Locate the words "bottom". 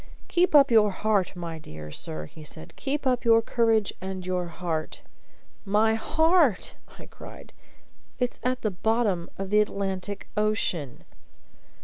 8.71-9.29